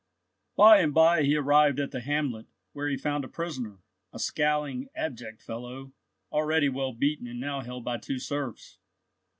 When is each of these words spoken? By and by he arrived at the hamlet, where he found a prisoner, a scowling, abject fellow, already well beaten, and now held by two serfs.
By 0.57 0.79
and 0.79 0.95
by 0.95 1.21
he 1.21 1.35
arrived 1.35 1.79
at 1.79 1.91
the 1.91 1.99
hamlet, 1.99 2.47
where 2.73 2.87
he 2.89 2.97
found 2.97 3.23
a 3.23 3.27
prisoner, 3.27 3.83
a 4.11 4.17
scowling, 4.17 4.89
abject 4.95 5.43
fellow, 5.43 5.91
already 6.31 6.69
well 6.69 6.91
beaten, 6.93 7.27
and 7.27 7.39
now 7.39 7.61
held 7.61 7.83
by 7.85 7.99
two 7.99 8.17
serfs. 8.17 8.79